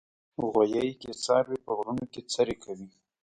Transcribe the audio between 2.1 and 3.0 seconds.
کې څرې کوي.